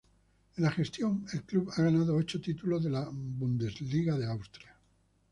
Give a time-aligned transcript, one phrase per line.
[0.57, 4.75] En la gestión, el club ha ganado ocho títulos de la Bundesliga de Austria.